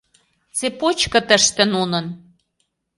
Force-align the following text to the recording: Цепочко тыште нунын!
Цепочко 0.57 1.19
тыште 1.27 1.63
нунын! 1.73 2.05